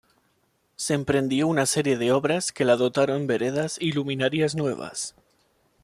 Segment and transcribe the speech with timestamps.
[0.77, 5.13] Se emprendió una serie de obras que la dotaron veredas y luminarias nuevas.